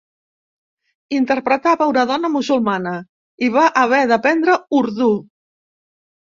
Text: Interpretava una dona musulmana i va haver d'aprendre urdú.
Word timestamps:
Interpretava 1.17 1.89
una 1.91 2.07
dona 2.13 2.33
musulmana 2.37 2.95
i 3.49 3.53
va 3.59 3.69
haver 3.85 4.03
d'aprendre 4.15 4.59
urdú. 4.83 5.15